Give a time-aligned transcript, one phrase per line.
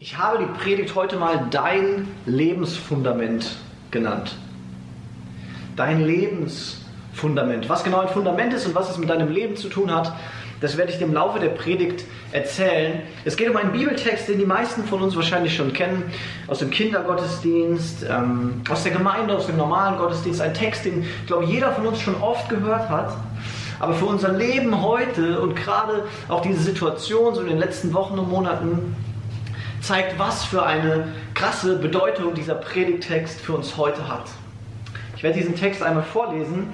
[0.00, 3.56] Ich habe die Predigt heute mal dein Lebensfundament
[3.90, 4.36] genannt.
[5.74, 7.68] Dein Lebensfundament.
[7.68, 10.12] Was genau ein Fundament ist und was es mit deinem Leben zu tun hat,
[10.60, 13.02] das werde ich dir im Laufe der Predigt erzählen.
[13.24, 16.04] Es geht um einen Bibeltext, den die meisten von uns wahrscheinlich schon kennen,
[16.46, 20.40] aus dem Kindergottesdienst, ähm, aus der Gemeinde, aus dem normalen Gottesdienst.
[20.40, 23.16] Ein Text, den, ich glaube, jeder von uns schon oft gehört hat.
[23.80, 28.16] Aber für unser Leben heute und gerade auch diese Situation so in den letzten Wochen
[28.16, 28.94] und Monaten
[29.80, 34.24] zeigt, was für eine krasse Bedeutung dieser Predigtext für uns heute hat.
[35.16, 36.68] Ich werde diesen Text einmal vorlesen.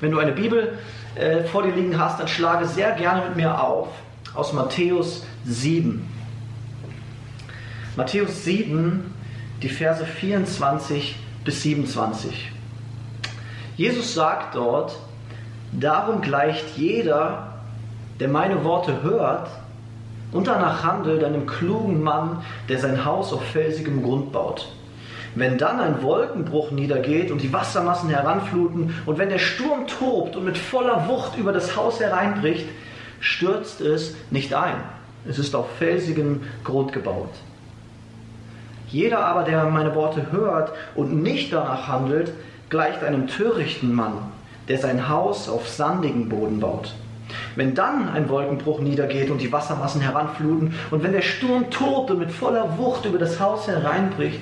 [0.00, 0.78] Wenn du eine Bibel
[1.14, 3.88] äh, vor dir liegen hast, dann schlage sehr gerne mit mir auf
[4.34, 6.06] aus Matthäus 7.
[7.96, 9.12] Matthäus 7,
[9.62, 12.52] die Verse 24 bis 27.
[13.76, 14.96] Jesus sagt dort,
[15.72, 17.60] darum gleicht jeder,
[18.20, 19.50] der meine Worte hört
[20.32, 24.68] und danach handelt einem klugen Mann, der sein Haus auf felsigem Grund baut.
[25.34, 30.44] Wenn dann ein Wolkenbruch niedergeht und die Wassermassen heranfluten und wenn der Sturm tobt und
[30.44, 32.66] mit voller Wucht über das Haus hereinbricht,
[33.20, 34.76] stürzt es nicht ein.
[35.28, 37.30] Es ist auf felsigem Grund gebaut.
[38.88, 42.32] Jeder aber, der meine Worte hört und nicht danach handelt,
[42.70, 44.14] gleicht einem törichten Mann,
[44.68, 46.94] der sein Haus auf sandigen Boden baut.
[47.56, 52.18] Wenn dann ein Wolkenbruch niedergeht und die Wassermassen heranfluten und wenn der Sturm tobt und
[52.18, 54.40] mit voller Wucht über das Haus hereinbricht,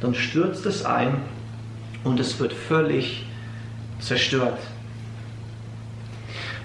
[0.00, 1.22] dann stürzt es ein
[2.04, 3.26] und es wird völlig
[3.98, 4.58] zerstört.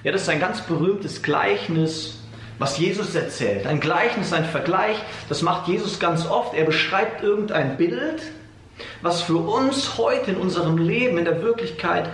[0.03, 2.19] Ja, das ist ein ganz berühmtes Gleichnis,
[2.59, 3.67] was Jesus erzählt.
[3.67, 4.97] Ein Gleichnis, ein Vergleich,
[5.29, 6.53] das macht Jesus ganz oft.
[6.53, 8.21] Er beschreibt irgendein Bild,
[9.01, 12.09] was für uns heute in unserem Leben, in der Wirklichkeit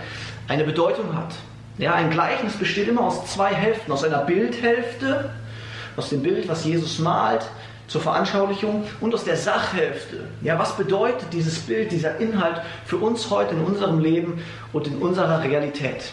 [0.48, 1.34] eine Bedeutung hat.
[1.78, 3.92] Ja, ein Gleichnis besteht immer aus zwei Hälften.
[3.92, 5.30] Aus einer Bildhälfte,
[5.96, 7.46] aus dem Bild, was Jesus malt,
[7.88, 10.24] zur Veranschaulichung und aus der Sachhälfte.
[10.40, 14.96] Ja, was bedeutet dieses Bild, dieser Inhalt für uns heute in unserem Leben und in
[14.96, 16.12] unserer Realität?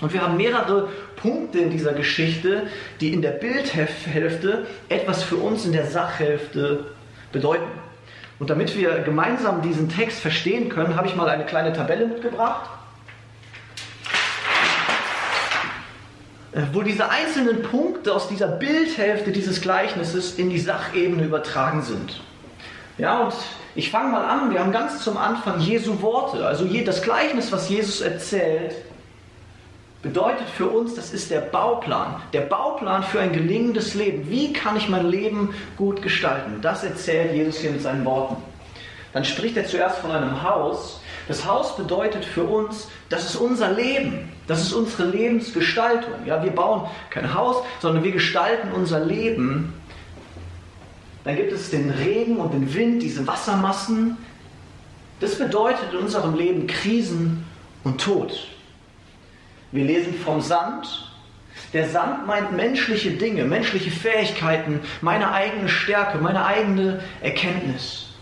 [0.00, 2.64] Und wir haben mehrere Punkte in dieser Geschichte,
[3.00, 6.84] die in der Bildhälfte etwas für uns in der Sachhälfte
[7.32, 7.66] bedeuten.
[8.38, 12.70] Und damit wir gemeinsam diesen Text verstehen können, habe ich mal eine kleine Tabelle mitgebracht.
[16.72, 22.20] Wo diese einzelnen Punkte aus dieser Bildhälfte dieses Gleichnisses in die Sachebene übertragen sind.
[22.96, 23.34] Ja, und
[23.74, 27.68] ich fange mal an, wir haben ganz zum Anfang Jesu Worte, also das Gleichnis, was
[27.68, 28.74] Jesus erzählt,
[30.02, 34.30] bedeutet für uns, das ist der Bauplan, der Bauplan für ein gelingendes Leben.
[34.30, 36.60] Wie kann ich mein Leben gut gestalten?
[36.62, 38.36] Das erzählt Jesus hier mit seinen Worten.
[39.12, 41.00] Dann spricht er zuerst von einem Haus.
[41.26, 44.32] Das Haus bedeutet für uns, das ist unser Leben.
[44.48, 46.14] Das ist unsere Lebensgestaltung.
[46.26, 49.74] Ja, wir bauen kein Haus, sondern wir gestalten unser Leben.
[51.22, 54.16] Dann gibt es den Regen und den Wind, diese Wassermassen.
[55.20, 57.44] Das bedeutet in unserem Leben Krisen
[57.84, 58.48] und Tod.
[59.70, 61.12] Wir lesen vom Sand.
[61.74, 68.14] Der Sand meint menschliche Dinge, menschliche Fähigkeiten, meine eigene Stärke, meine eigene Erkenntnis.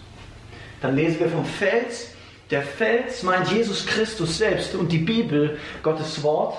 [0.80, 2.15] Dann lesen wir vom Fels.
[2.50, 6.56] Der Fels meint Jesus Christus selbst und die Bibel, Gottes Wort.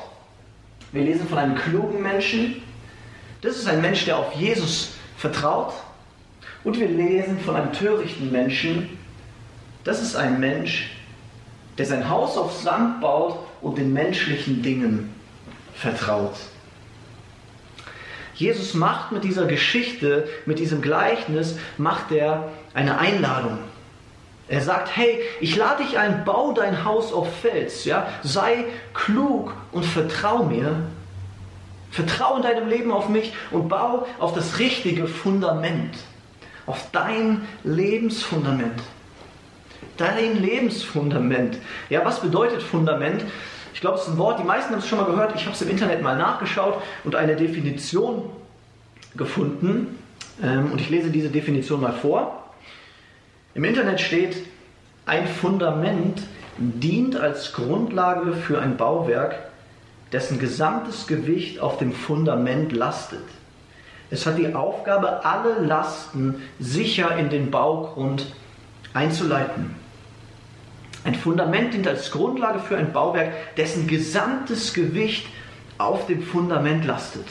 [0.92, 2.62] Wir lesen von einem klugen Menschen.
[3.42, 5.74] Das ist ein Mensch, der auf Jesus vertraut.
[6.64, 8.98] Und wir lesen von einem törichten Menschen.
[9.86, 10.92] Das ist ein Mensch,
[11.78, 15.14] der sein Haus auf Sand baut und den menschlichen Dingen
[15.74, 16.36] vertraut.
[18.36, 23.58] Jesus macht mit dieser Geschichte, mit diesem Gleichnis, macht er eine Einladung.
[24.50, 28.08] Er sagt, hey, ich lade dich ein, bau dein Haus auf Fels, ja?
[28.24, 30.84] sei klug und vertrau mir.
[31.92, 35.96] Vertrau in deinem Leben auf mich und bau auf das richtige Fundament,
[36.66, 38.82] auf dein Lebensfundament.
[39.98, 41.58] Dein Lebensfundament.
[41.90, 43.24] Ja, was bedeutet Fundament?
[43.74, 45.36] Ich glaube, es ist ein Wort, die meisten haben es schon mal gehört.
[45.36, 48.30] Ich habe es im Internet mal nachgeschaut und eine Definition
[49.16, 49.98] gefunden.
[50.44, 52.47] Ähm, und ich lese diese Definition mal vor.
[53.58, 54.38] Im Internet steht,
[55.08, 56.22] ein Fundament
[56.60, 59.34] dient als Grundlage für ein Bauwerk,
[60.12, 63.24] dessen gesamtes Gewicht auf dem Fundament lastet.
[64.12, 68.32] Es hat die Aufgabe, alle Lasten sicher in den Baugrund
[68.94, 69.76] einzuleiten.
[71.04, 75.26] Ein Fundament dient als Grundlage für ein Bauwerk, dessen gesamtes Gewicht
[75.80, 77.26] auf dem Fundament lastet.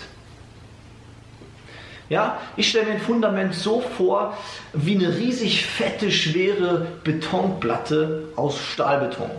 [2.08, 4.36] Ja, ich stelle mir ein Fundament so vor
[4.72, 9.30] wie eine riesig fette, schwere Betonplatte aus Stahlbeton.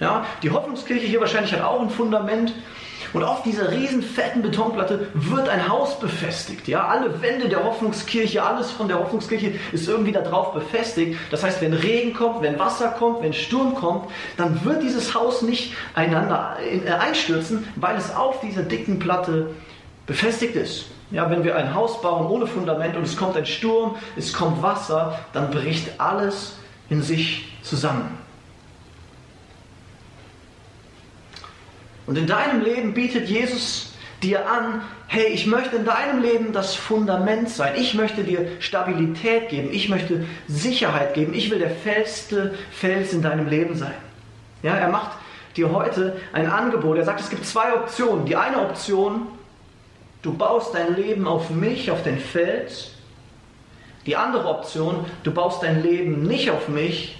[0.00, 2.52] Ja, die Hoffnungskirche hier wahrscheinlich hat auch ein Fundament.
[3.12, 6.66] Und auf dieser riesen fetten Betonplatte wird ein Haus befestigt.
[6.66, 11.18] Ja, alle Wände der Hoffnungskirche, alles von der Hoffnungskirche ist irgendwie darauf befestigt.
[11.30, 15.42] Das heißt, wenn Regen kommt, wenn Wasser kommt, wenn Sturm kommt, dann wird dieses Haus
[15.42, 19.50] nicht einander äh, einstürzen, weil es auf dieser dicken Platte
[20.06, 20.86] befestigt ist.
[21.12, 24.62] Ja, wenn wir ein Haus bauen ohne Fundament und es kommt ein Sturm, es kommt
[24.62, 26.56] Wasser, dann bricht alles
[26.88, 28.18] in sich zusammen.
[32.06, 33.92] Und in deinem Leben bietet Jesus
[34.22, 37.74] dir an, hey, ich möchte in deinem Leben das Fundament sein.
[37.76, 39.68] Ich möchte dir Stabilität geben.
[39.72, 41.34] Ich möchte Sicherheit geben.
[41.34, 43.94] Ich will der feste Fels in deinem Leben sein.
[44.62, 45.12] Ja, er macht
[45.56, 46.96] dir heute ein Angebot.
[46.96, 48.24] Er sagt, es gibt zwei Optionen.
[48.24, 49.26] Die eine Option,
[50.22, 52.92] du baust dein Leben auf mich, auf den Fels.
[54.06, 57.18] Die andere Option, du baust dein Leben nicht auf mich,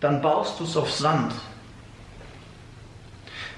[0.00, 1.32] dann baust du es auf Sand.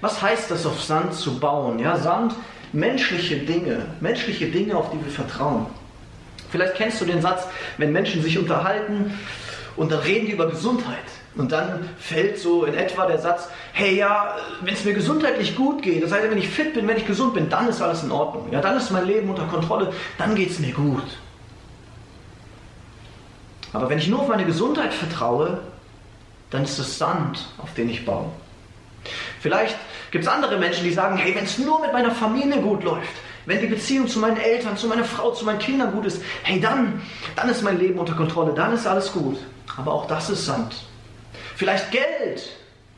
[0.01, 1.79] Was heißt das, auf Sand zu bauen?
[1.79, 2.35] Ja, Sand,
[2.73, 5.67] menschliche Dinge, menschliche Dinge, auf die wir vertrauen.
[6.51, 7.47] Vielleicht kennst du den Satz,
[7.79, 9.19] wenn Menschen sich unterhalten
[9.77, 10.99] und dann reden die über Gesundheit.
[11.35, 15.83] Und dann fällt so in etwa der Satz, hey ja, wenn es mir gesundheitlich gut
[15.83, 18.11] geht, das heißt, wenn ich fit bin, wenn ich gesund bin, dann ist alles in
[18.11, 18.53] Ordnung.
[18.53, 21.19] Ja, dann ist mein Leben unter Kontrolle, dann geht es mir gut.
[23.73, 25.59] Aber wenn ich nur auf meine Gesundheit vertraue,
[26.51, 28.31] dann ist es Sand, auf den ich baue.
[29.41, 29.77] Vielleicht
[30.11, 33.09] gibt es andere Menschen, die sagen, hey, wenn es nur mit meiner Familie gut läuft,
[33.47, 36.61] wenn die Beziehung zu meinen Eltern, zu meiner Frau, zu meinen Kindern gut ist, hey,
[36.61, 37.01] dann,
[37.35, 39.39] dann ist mein Leben unter Kontrolle, dann ist alles gut.
[39.79, 40.75] Aber auch das ist Sand.
[41.63, 42.51] Vielleicht Geld.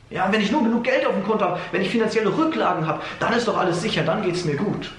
[0.09, 3.03] Ja, wenn ich nur genug Geld auf dem Konto habe, wenn ich finanzielle Rücklagen habe,
[3.19, 4.89] dann ist doch alles sicher, dann geht es mir gut.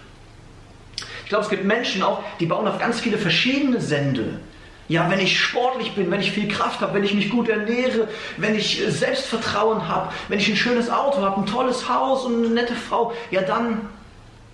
[1.24, 4.38] Ich glaube, es gibt Menschen auch, die bauen auf ganz viele verschiedene Sende.
[4.86, 8.06] Ja, wenn ich sportlich bin, wenn ich viel Kraft habe, wenn ich mich gut ernähre,
[8.36, 12.44] wenn ich äh, Selbstvertrauen habe, wenn ich ein schönes Auto habe, ein tolles Haus und
[12.44, 13.80] eine nette Frau, ja dann,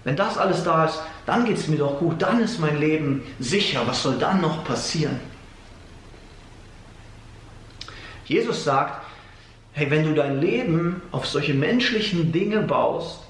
[0.04, 3.24] wenn das alles da ist, dann geht es mir doch gut, dann ist mein Leben
[3.40, 3.82] sicher.
[3.84, 5.20] Was soll dann noch passieren?
[8.24, 9.02] Jesus sagt,
[9.72, 13.20] hey, wenn du dein Leben auf solche menschlichen Dinge baust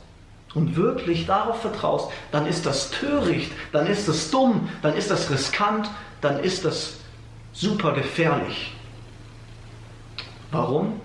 [0.55, 5.31] und wirklich darauf vertraust, dann ist das töricht, dann ist das dumm, dann ist das
[5.31, 5.89] riskant,
[6.21, 6.99] dann ist das
[7.53, 8.73] super gefährlich.
[10.51, 11.01] Warum?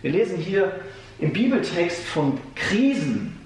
[0.00, 0.72] Wir lesen hier
[1.18, 3.38] im Bibeltext von Krisen,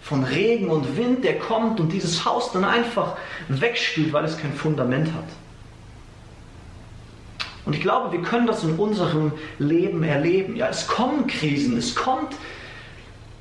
[0.00, 3.16] von Regen und Wind, der kommt und dieses Haus dann einfach
[3.48, 5.24] wegspült, weil es kein Fundament hat.
[7.66, 10.54] Und ich glaube, wir können das in unserem Leben erleben.
[10.56, 12.34] Ja, es kommen Krisen, es kommt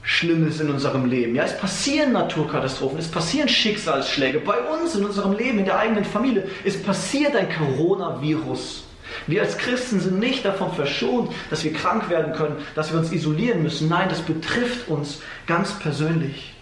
[0.01, 1.36] Schlimmes in unserem Leben.
[1.36, 6.06] Ja, es passieren Naturkatastrophen, es passieren Schicksalsschläge bei uns in unserem Leben, in der eigenen
[6.06, 6.48] Familie.
[6.63, 8.86] Es passiert ein Coronavirus.
[9.27, 13.12] Wir als Christen sind nicht davon verschont, dass wir krank werden können, dass wir uns
[13.12, 13.88] isolieren müssen.
[13.88, 16.54] Nein, das betrifft uns ganz persönlich.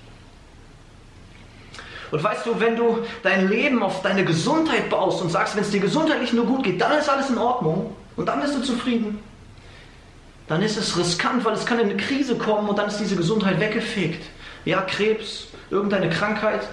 [2.14, 5.72] Und weißt du, wenn du dein Leben auf deine Gesundheit baust und sagst, wenn es
[5.72, 9.18] dir gesundheitlich nur gut geht, dann ist alles in Ordnung und dann bist du zufrieden,
[10.48, 13.16] dann ist es riskant, weil es kann in eine Krise kommen und dann ist diese
[13.16, 14.24] Gesundheit weggefegt.
[14.64, 16.68] Ja, Krebs, irgendeine Krankheit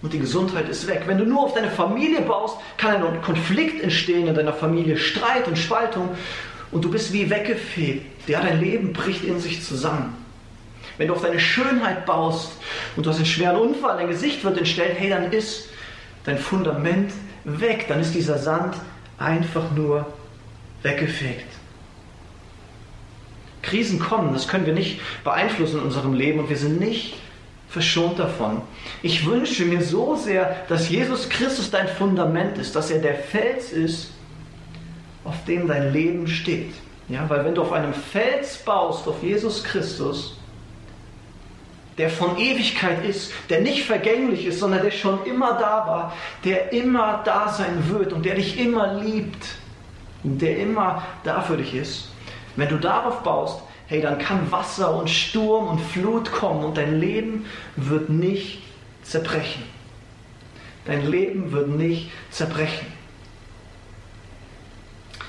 [0.00, 1.02] und die Gesundheit ist weg.
[1.04, 5.46] Wenn du nur auf deine Familie baust, kann ein Konflikt entstehen in deiner Familie, Streit
[5.48, 6.08] und Spaltung
[6.72, 8.26] und du bist wie weggefegt.
[8.26, 10.25] Ja, dein Leben bricht in sich zusammen.
[10.98, 12.52] Wenn du auf deine Schönheit baust
[12.96, 15.68] und du hast einen schweren Unfall, dein Gesicht wird entstellt, hey, dann ist
[16.24, 17.12] dein Fundament
[17.44, 17.86] weg.
[17.88, 18.74] Dann ist dieser Sand
[19.18, 20.06] einfach nur
[20.82, 21.46] weggefegt.
[23.62, 27.14] Krisen kommen, das können wir nicht beeinflussen in unserem Leben und wir sind nicht
[27.68, 28.62] verschont davon.
[29.02, 33.72] Ich wünsche mir so sehr, dass Jesus Christus dein Fundament ist, dass er der Fels
[33.72, 34.10] ist,
[35.24, 36.72] auf dem dein Leben steht.
[37.08, 40.35] Ja, weil wenn du auf einem Fels baust, auf Jesus Christus,
[41.98, 46.72] der von Ewigkeit ist, der nicht vergänglich ist, sondern der schon immer da war, der
[46.72, 49.46] immer da sein wird und der dich immer liebt
[50.22, 52.08] und der immer da für dich ist,
[52.56, 57.00] wenn du darauf baust, hey, dann kann Wasser und Sturm und Flut kommen und dein
[57.00, 58.62] Leben wird nicht
[59.02, 59.62] zerbrechen.
[60.84, 62.86] Dein Leben wird nicht zerbrechen.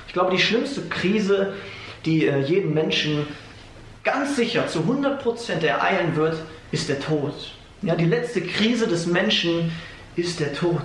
[0.07, 1.53] Ich glaube, die schlimmste Krise,
[2.05, 3.27] die äh, jeden Menschen
[4.03, 6.37] ganz sicher zu 100% ereilen wird,
[6.71, 7.33] ist der Tod.
[7.81, 9.71] Ja, die letzte Krise des Menschen
[10.15, 10.81] ist der Tod.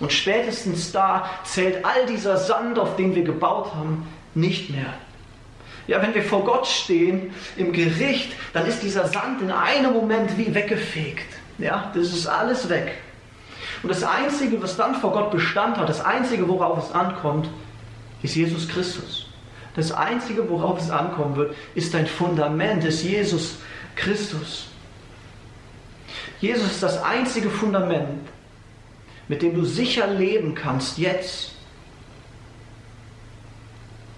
[0.00, 4.94] Und spätestens da zählt all dieser Sand, auf den wir gebaut haben, nicht mehr.
[5.86, 10.36] Ja, wenn wir vor Gott stehen im Gericht, dann ist dieser Sand in einem Moment
[10.38, 11.26] wie weggefegt.
[11.58, 12.92] Ja, das ist alles weg.
[13.82, 17.48] Und das Einzige, was dann vor Gott Bestand hat, das Einzige, worauf es ankommt,
[18.22, 19.26] ist Jesus Christus.
[19.76, 23.56] Das Einzige, worauf es ankommen wird, ist dein Fundament, ist Jesus
[24.00, 24.66] Christus.
[26.40, 28.28] Jesus ist das einzige Fundament,
[29.28, 31.52] mit dem du sicher leben kannst jetzt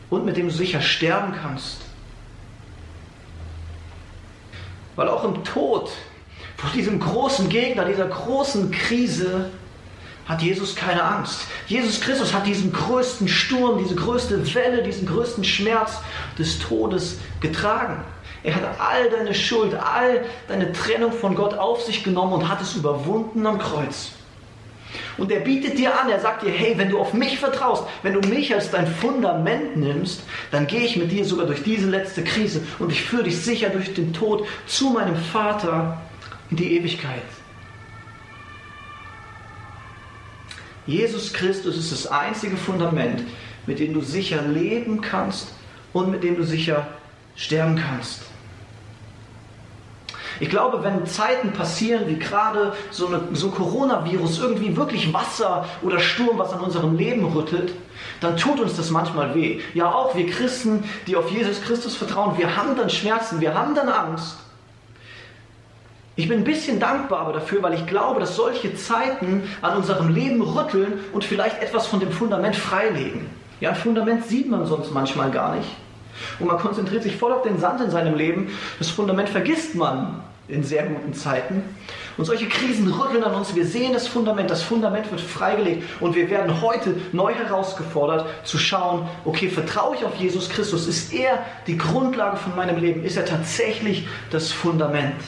[0.08, 1.78] und mit dem du sicher sterben kannst.
[4.94, 5.90] Weil auch im Tod,
[6.56, 9.50] vor diesem großen Gegner, dieser großen Krise,
[10.26, 11.46] hat Jesus keine Angst.
[11.66, 15.98] Jesus Christus hat diesen größten Sturm, diese größte Welle, diesen größten Schmerz
[16.38, 18.04] des Todes getragen.
[18.44, 22.60] Er hat all deine Schuld, all deine Trennung von Gott auf sich genommen und hat
[22.60, 24.12] es überwunden am Kreuz.
[25.16, 28.14] Und er bietet dir an, er sagt dir, hey, wenn du auf mich vertraust, wenn
[28.14, 32.24] du mich als dein Fundament nimmst, dann gehe ich mit dir sogar durch diese letzte
[32.24, 36.00] Krise und ich führe dich sicher durch den Tod zu meinem Vater
[36.50, 37.22] in die Ewigkeit.
[40.86, 43.22] Jesus Christus ist das einzige Fundament,
[43.66, 45.48] mit dem du sicher leben kannst
[45.92, 46.88] und mit dem du sicher
[47.36, 48.31] sterben kannst.
[50.40, 55.66] Ich glaube, wenn Zeiten passieren wie gerade so, eine, so ein Coronavirus, irgendwie wirklich Wasser
[55.82, 57.72] oder Sturm, was an unserem Leben rüttelt,
[58.20, 59.60] dann tut uns das manchmal weh.
[59.74, 63.74] Ja, auch wir Christen, die auf Jesus Christus vertrauen, wir haben dann Schmerzen, wir haben
[63.74, 64.38] dann Angst.
[66.14, 70.14] Ich bin ein bisschen dankbar aber dafür, weil ich glaube, dass solche Zeiten an unserem
[70.14, 73.30] Leben rütteln und vielleicht etwas von dem Fundament freilegen.
[73.60, 75.68] Ja, ein Fundament sieht man sonst manchmal gar nicht.
[76.38, 78.50] Und man konzentriert sich voll auf den Sand in seinem Leben.
[78.78, 81.62] Das Fundament vergisst man in sehr guten Zeiten.
[82.18, 83.54] Und solche Krisen rütteln an uns.
[83.54, 84.50] Wir sehen das Fundament.
[84.50, 85.84] Das Fundament wird freigelegt.
[86.00, 90.86] Und wir werden heute neu herausgefordert zu schauen, okay, vertraue ich auf Jesus Christus?
[90.86, 93.02] Ist er die Grundlage von meinem Leben?
[93.02, 95.22] Ist er tatsächlich das Fundament?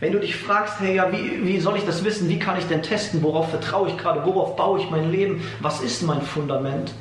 [0.00, 2.28] Wenn du dich fragst, hey, ja, wie, wie soll ich das wissen?
[2.28, 3.22] Wie kann ich denn testen?
[3.22, 4.26] Worauf vertraue ich gerade?
[4.26, 5.42] Worauf baue ich mein Leben?
[5.60, 6.92] Was ist mein Fundament?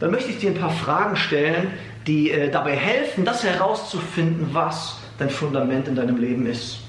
[0.00, 1.72] Dann möchte ich dir ein paar Fragen stellen,
[2.06, 6.80] die äh, dabei helfen, das herauszufinden, was dein Fundament in deinem Leben ist.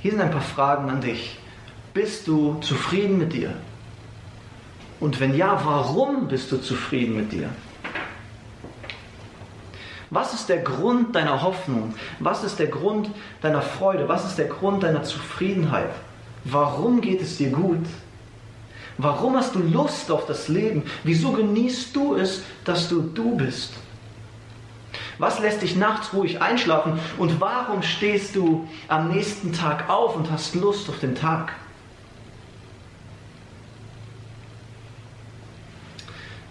[0.00, 1.38] Hier sind ein paar Fragen an dich.
[1.94, 3.54] Bist du zufrieden mit dir?
[5.00, 7.50] Und wenn ja, warum bist du zufrieden mit dir?
[10.10, 11.94] Was ist der Grund deiner Hoffnung?
[12.18, 13.10] Was ist der Grund
[13.40, 14.08] deiner Freude?
[14.08, 15.88] Was ist der Grund deiner Zufriedenheit?
[16.44, 17.86] Warum geht es dir gut?
[19.02, 20.84] Warum hast du Lust auf das Leben?
[21.02, 23.74] Wieso genießt du es, dass du du bist?
[25.18, 27.00] Was lässt dich nachts ruhig einschlafen?
[27.18, 31.52] Und warum stehst du am nächsten Tag auf und hast Lust auf den Tag?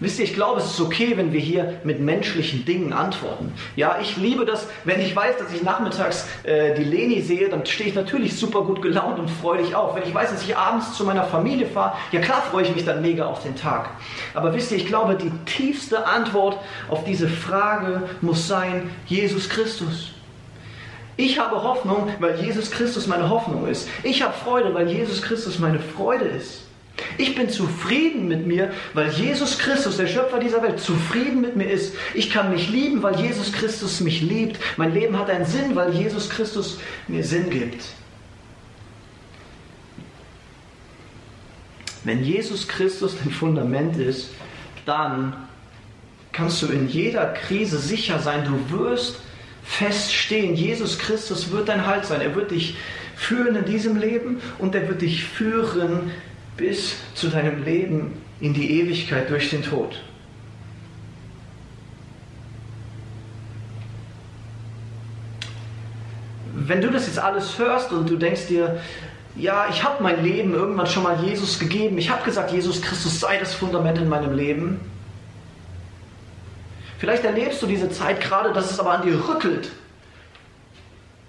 [0.02, 3.52] Wisst ihr, ich glaube, es ist okay, wenn wir hier mit menschlichen Dingen antworten.
[3.76, 7.64] Ja, ich liebe das, wenn ich weiß, dass ich nachmittags äh, die Leni sehe, dann
[7.64, 9.94] stehe ich natürlich super gut gelaunt und freudig auf.
[9.94, 12.84] Wenn ich weiß, dass ich abends zu meiner Familie fahre, ja klar freue ich mich
[12.84, 13.90] dann mega auf den Tag.
[14.34, 20.10] Aber wisst ihr, ich glaube, die tiefste Antwort auf diese Frage muss sein, Jesus Christus.
[21.16, 23.88] Ich habe Hoffnung, weil Jesus Christus meine Hoffnung ist.
[24.02, 26.62] Ich habe Freude, weil Jesus Christus meine Freude ist.
[27.18, 31.70] Ich bin zufrieden mit mir, weil Jesus Christus, der Schöpfer dieser Welt, zufrieden mit mir
[31.70, 31.94] ist.
[32.14, 34.58] Ich kann mich lieben, weil Jesus Christus mich liebt.
[34.76, 36.78] Mein Leben hat einen Sinn, weil Jesus Christus
[37.08, 37.84] mir Sinn gibt.
[42.04, 44.30] Wenn Jesus Christus dein Fundament ist,
[44.86, 45.34] dann
[46.32, 49.18] kannst du in jeder Krise sicher sein, du wirst
[49.64, 50.54] feststehen.
[50.54, 52.20] Jesus Christus wird dein Halt sein.
[52.20, 52.76] Er wird dich
[53.14, 56.10] führen in diesem Leben und er wird dich führen
[56.56, 60.02] bis zu deinem Leben in die Ewigkeit durch den Tod.
[66.54, 68.80] Wenn du das jetzt alles hörst und du denkst dir,
[69.34, 73.18] ja, ich habe mein Leben irgendwann schon mal Jesus gegeben, ich habe gesagt, Jesus Christus
[73.18, 74.80] sei das Fundament in meinem Leben.
[76.98, 79.70] Vielleicht erlebst du diese Zeit gerade, dass es aber an dir rüttelt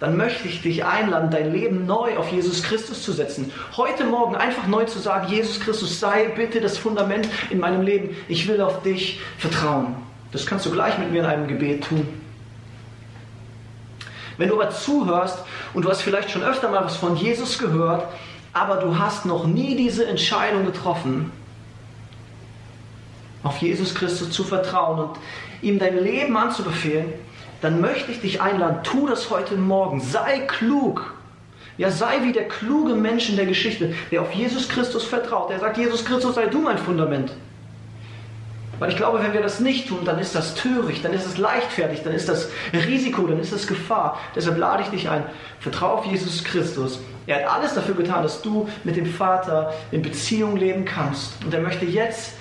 [0.03, 3.53] dann möchte ich dich einladen, dein Leben neu auf Jesus Christus zu setzen.
[3.77, 8.13] Heute Morgen einfach neu zu sagen, Jesus Christus, sei bitte das Fundament in meinem Leben.
[8.27, 9.95] Ich will auf dich vertrauen.
[10.33, 12.05] Das kannst du gleich mit mir in einem Gebet tun.
[14.37, 15.39] Wenn du aber zuhörst
[15.73, 18.05] und du hast vielleicht schon öfter mal was von Jesus gehört,
[18.51, 21.31] aber du hast noch nie diese Entscheidung getroffen,
[23.41, 25.17] auf Jesus Christus zu vertrauen und
[25.61, 27.05] ihm dein Leben anzubefehlen,
[27.63, 30.01] dann möchte ich dich einladen, tu das heute Morgen.
[30.01, 31.13] Sei klug.
[31.77, 35.49] Ja, sei wie der kluge Mensch in der Geschichte, der auf Jesus Christus vertraut.
[35.49, 37.31] Der sagt, Jesus Christus, sei du mein Fundament.
[38.79, 41.37] Weil ich glaube, wenn wir das nicht tun, dann ist das töricht, dann ist es
[41.37, 44.19] leichtfertig, dann ist das Risiko, dann ist das Gefahr.
[44.35, 45.23] Deshalb lade ich dich ein,
[45.61, 46.99] vertraue auf Jesus Christus.
[47.27, 51.31] Er hat alles dafür getan, dass du mit dem Vater in Beziehung leben kannst.
[51.45, 52.33] Und er möchte jetzt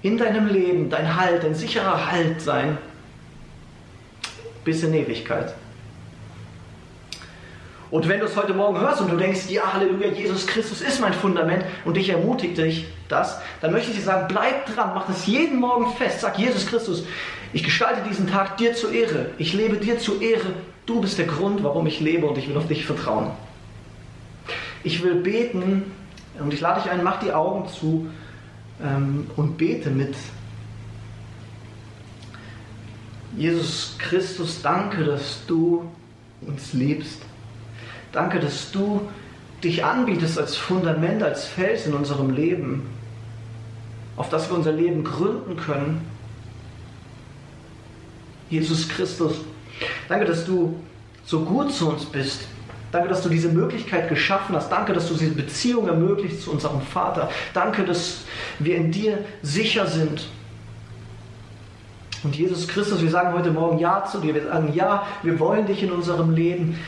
[0.00, 2.78] in deinem Leben dein Halt, dein sicherer Halt sein,
[4.64, 5.54] bis in Ewigkeit.
[7.92, 10.98] Und wenn du es heute Morgen hörst und du denkst, ja, Halleluja, Jesus Christus ist
[11.02, 15.06] mein Fundament und dich ermutigt dich das, dann möchte ich dir sagen, bleib dran, mach
[15.06, 16.22] das jeden Morgen fest.
[16.22, 17.04] Sag, Jesus Christus,
[17.52, 19.26] ich gestalte diesen Tag dir zur Ehre.
[19.36, 20.54] Ich lebe dir zur Ehre.
[20.86, 23.30] Du bist der Grund, warum ich lebe und ich will auf dich vertrauen.
[24.84, 25.92] Ich will beten
[26.40, 28.06] und ich lade dich ein, mach die Augen zu
[28.82, 30.14] ähm, und bete mit.
[33.36, 35.90] Jesus Christus, danke, dass du
[36.42, 37.22] uns liebst.
[38.12, 39.08] Danke, dass du
[39.64, 42.90] dich anbietest als Fundament, als Fels in unserem Leben,
[44.16, 46.06] auf das wir unser Leben gründen können.
[48.50, 49.36] Jesus Christus,
[50.08, 50.78] danke, dass du
[51.24, 52.42] so gut zu uns bist.
[52.90, 54.70] Danke, dass du diese Möglichkeit geschaffen hast.
[54.70, 57.30] Danke, dass du diese Beziehung ermöglicht zu unserem Vater.
[57.54, 58.24] Danke, dass
[58.58, 60.26] wir in dir sicher sind.
[62.24, 64.34] Und Jesus Christus, wir sagen heute Morgen Ja zu dir.
[64.34, 66.78] Wir sagen Ja, wir wollen dich in unserem Leben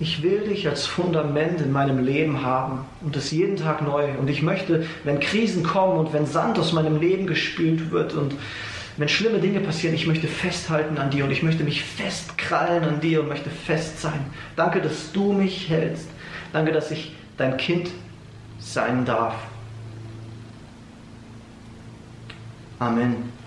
[0.00, 4.16] ich will dich als Fundament in meinem Leben haben und es jeden Tag neu.
[4.18, 8.34] Und ich möchte, wenn Krisen kommen und wenn Sand aus meinem Leben gespült wird und
[8.96, 13.00] wenn schlimme Dinge passieren, ich möchte festhalten an dir und ich möchte mich festkrallen an
[13.00, 14.24] dir und möchte fest sein.
[14.54, 16.08] Danke, dass du mich hältst.
[16.52, 17.90] Danke, dass ich dein Kind
[18.60, 19.34] sein darf.
[22.78, 23.37] Amen.